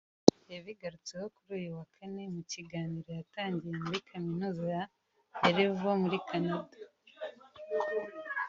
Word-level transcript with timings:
yabigarutseho 0.53 1.25
kuri 1.35 1.49
uyu 1.59 1.71
wa 1.77 1.85
Kane 1.95 2.23
mu 2.33 2.41
kiganiro 2.51 3.09
yatangiye 3.19 3.75
muri 3.83 3.97
Kaminuza 4.09 4.63
ya 4.75 4.83
Laval 5.55 5.95
muri 6.03 6.17
Canada 6.29 6.77